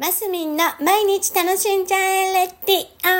[0.00, 3.10] マスミンの毎日楽しんじゃえレッティオ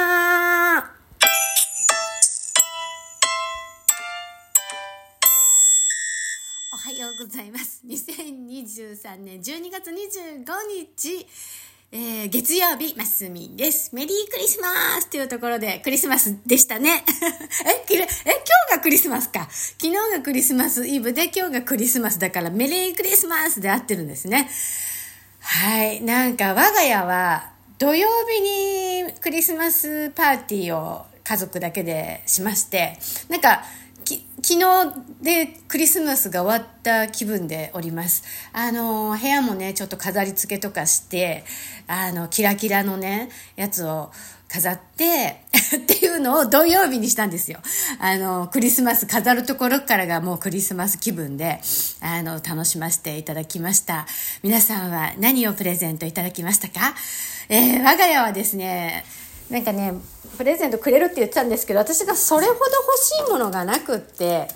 [6.72, 7.82] おはようございます。
[7.86, 11.26] 2023年12月25日、
[11.92, 13.94] えー、月曜日、マスミンです。
[13.94, 14.68] メリークリスマ
[15.02, 17.04] スというところでクリスマスでしたね。
[17.84, 18.32] え、きれえ、今
[18.70, 19.46] 日がクリスマスか。
[19.50, 24.48] 昨日がクリスマスイブで今日がクリスマスだからメリークリスマスで合ってるんですね。
[25.40, 26.02] はい。
[26.02, 32.98] なんか我が家は土曜日にクリスマスパーティーを家族だけでしまして、
[33.28, 33.62] なんか
[34.04, 38.22] き昨日でクリスマスが終わった気分でおります。
[38.52, 41.44] あの、部屋もね、ちょっと飾り付けとかして、
[41.86, 44.10] あの、キラキラのね、やつを
[44.52, 45.44] 飾って、
[45.76, 47.60] っていうのを土曜日にしたんですよ。
[48.00, 51.60] あの、クリスマス飾るところからがもうクリスマス気分で、
[52.00, 54.06] あの、楽しませていただきました。
[54.42, 56.94] 皆さんは何をプレゼントいただきましたか？
[57.48, 59.04] えー我が家はですね、
[59.50, 59.94] なんかね、
[60.36, 64.48] プレゼントくれるって言ってたんですけど、私がそれほど欲しいものがなくって、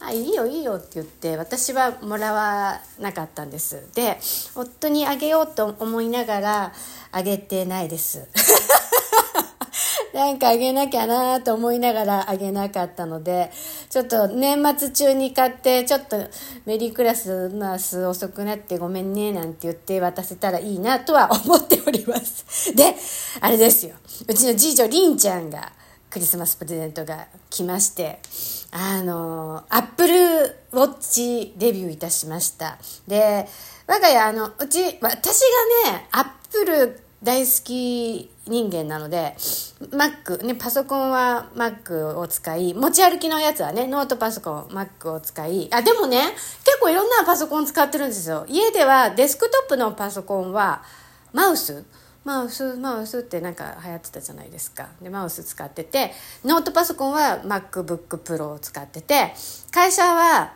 [0.00, 3.82] あ、いいよいいよって言って、私はもらわなかったんです。
[3.94, 4.18] で、
[4.54, 6.72] 夫にあげようと思いながら、
[7.12, 8.26] あげてないです。
[10.18, 13.52] なんかあげなきゃなと思いながらあげなかったので、
[13.88, 16.16] ちょっと年末中に買って、ちょっと
[16.66, 22.74] メリークラスマス遅くなってごめんねなんて言って渡せたらいいなとは思っております。
[22.74, 22.96] で、
[23.40, 23.94] あれですよ。
[24.26, 25.70] うちの次女りんちゃんが
[26.10, 28.18] クリスマスプレゼントが来まして、
[28.72, 30.14] あの、アップル
[30.72, 32.76] ウォッチデビューいたしました。
[33.06, 33.46] で、
[33.86, 35.42] 我が家、あの、うち、私
[35.84, 39.34] がね、アップル大好き人間なので、
[39.90, 46.22] Mac、ね、パソコンは Mac を使い、持ち歩きのやつはね、ノートパソコン、Mac を使い、あ、でもね、
[46.64, 48.46] 結構いろんなパソコン使ってるんですよ。
[48.48, 50.82] 家ではデスクトップのパソコンは、
[51.32, 51.84] マウス？
[52.24, 54.88] マウスマウスってなんか流行ってたじゃないですか。
[55.00, 56.12] でマウス使ってて
[56.44, 59.32] ノートパソコンは MacBookPro を使ってて
[59.70, 60.52] 会社は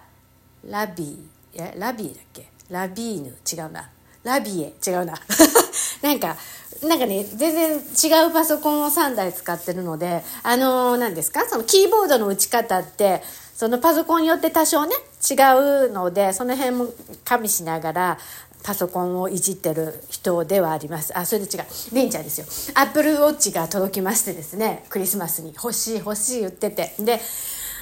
[0.68, 2.50] ラビーえラビーだっけ？
[2.68, 3.38] ラビーヌ？
[3.50, 3.88] 違うな
[4.24, 5.14] ラビエ違うな
[6.02, 6.36] なんか
[6.82, 11.48] なんかね全然違うパソコンを3台使ってるのであのー、何ですか？
[11.48, 13.22] そのキーボードの打ち方って
[13.54, 14.94] そのパソコンによって多少ね
[15.30, 16.88] 違うのでその辺も
[17.24, 18.18] 加味しながら
[18.64, 21.16] パソコンをいじってる人ではあります。
[21.18, 21.64] あ、それで違う。
[21.92, 22.46] りんちゃんですよ。
[22.80, 26.94] アップルウォッチが届きましてですね、クリスマスに欲しい欲しい言ってて。
[27.00, 27.20] で、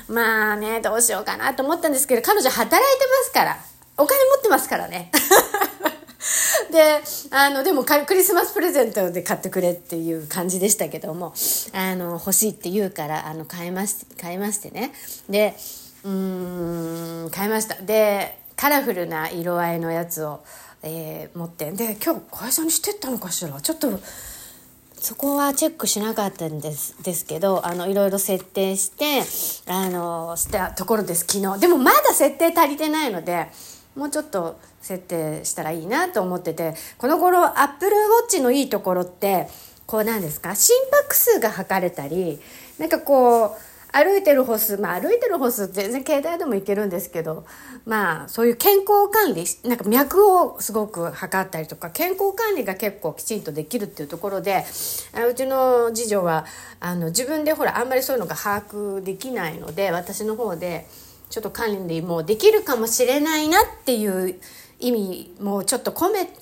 [0.09, 3.59] まあね、どうしようかなと思ったんですけど、彼女働いてますから。
[3.99, 5.13] お金持ってますからね。
[6.71, 11.35] で、あの、でもクリスマスプレゼントで買ってくれっていう感じでしたけども、
[11.73, 14.93] あの、欲しいって言うから、あの、買いまし、買いましてね。
[15.29, 15.55] で、
[16.05, 17.75] うん、買いました。
[17.83, 20.41] で、カラフルな色合いのやつを、
[20.83, 23.61] えー、持ってで今日会社にしてったのかしら？
[23.61, 24.01] ちょっと
[24.99, 29.23] そこはチェックしなかったんですですけどあのいろいろ設定して
[29.71, 33.49] あのしたところです昨日でもまだ設定足りてないので
[33.97, 39.49] もうちょっと設定したらいいなと思っててこの頃アップルウォッチのいいところって
[39.87, 40.55] こうなんですか？
[40.55, 42.39] 心拍数が測れたり
[42.79, 43.51] なんかこう
[43.93, 47.45] 歩いてる歩数、まあ歩いてる歩数全然携帯でもいけるんですけど、
[47.85, 54.65] まあそういう健康管理、なんか脈をすごく測ったりとか、健康管理が結構きちんとできるっていうところで、
[55.29, 56.47] うちの次女は、
[56.79, 60.87] あの自分でほらあんまりそういうのが把握できないので、私の方で
[61.31, 64.39] ちょっと管理もできるかもしれないなっていう
[64.81, 66.33] 意味もちょっと込めて、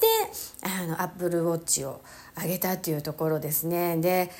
[0.62, 2.00] あの、アップルウォッチを
[2.34, 3.98] あげたっていうところですね。
[3.98, 4.30] で、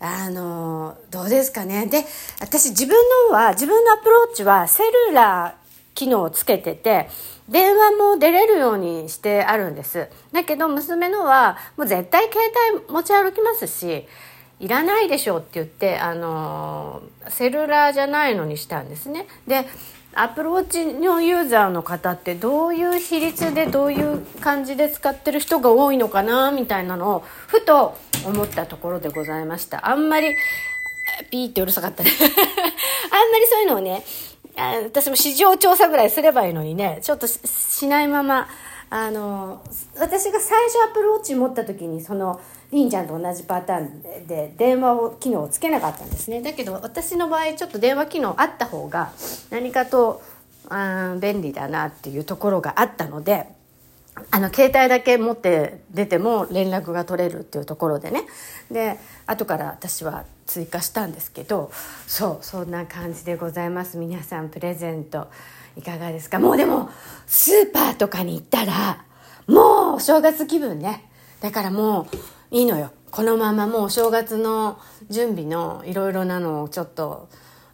[0.00, 1.86] あの、どうですかね。
[1.86, 2.04] で、
[2.40, 2.96] 私自分
[3.28, 7.10] のは、自分のアプローチはセルラー機能をつけてて、
[7.48, 10.08] 電話も出れるようにしてあるんです。
[10.32, 12.40] だけど娘のは、もう絶対携
[12.76, 14.06] 帯持ち歩きますし、
[14.60, 19.26] いらないでしょうって言って、あの、セルラーじゃないのにしたんですね。
[19.46, 19.66] で、
[20.14, 29.88] アプローチのユーザーの方ってどういう比率でどういう感じで使ってる人が多いのかなみたいなのをふと思ったところでございました。
[29.88, 30.34] あんまり
[31.30, 32.02] ピーってうるさかった。
[32.02, 34.02] ね あんまりそういうのをね
[34.84, 38.48] 私も市場調査ぐらいすればいいのにねちょっとしないまま
[38.90, 39.62] あの
[39.98, 42.40] 私が最初アプローチ持った時にその
[42.72, 46.42] りんちゃんと同じパターンで電話を機能をつけなかったんですね。
[46.42, 49.12] だけど私の場合ちょっと電話機能あった方が
[49.50, 50.22] 何かと
[50.68, 53.46] あ便利だなっていうところがあったので
[54.30, 58.24] あの携帯だけ持って出ても連絡が取れるっていうところでね。
[58.70, 61.70] で後から私は追加したんですけど
[62.06, 63.98] そうそんな感じでございます。
[63.98, 65.28] 皆さんプレゼント。
[65.78, 66.38] いかがですか？
[66.38, 66.90] もうでも
[67.26, 69.04] スーパーとかに行ったら
[69.46, 71.08] もうお正月気分ね
[71.40, 72.16] だからもう
[72.50, 74.78] いいのよこのままもうお正月の
[75.08, 77.28] 準備のいろいろなのをちょっと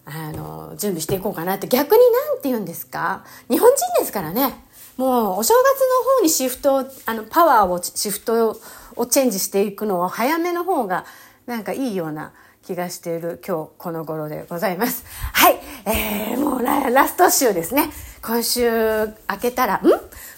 [0.04, 3.24] あの準備していこうかなって逆に何て言うんですか？
[3.48, 4.54] 日本人ですからね
[4.96, 8.60] もうお正月の方にシフトあのパワーをシフト
[8.96, 11.04] をチェンジしていくのを早めの方が
[11.46, 15.04] なんかいいような気がしている今日この頃でございます。
[15.32, 15.56] はい。
[15.84, 17.90] えー、ーラスト週ですね。
[18.22, 18.70] 今週
[19.06, 19.80] 明けたら、ん？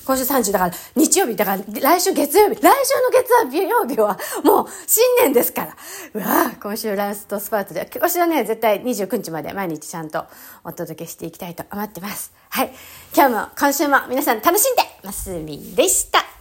[0.05, 2.73] 今週30だから日曜日だから来週月曜日来週の
[3.11, 5.77] 月曜日はもう新年ですから。
[6.15, 10.25] うわ今週ラストスパートで今年はね絶対29日まで毎日ちゃんと
[10.65, 12.33] お届けしていきたいと思ってます。
[12.51, 12.73] はい。
[13.15, 16.36] 今日も今週も皆さん楽しんでますみでした。